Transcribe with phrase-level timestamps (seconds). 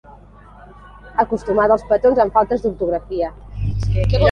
[1.23, 3.33] Acostumada als petons amb faltes d'ortografia.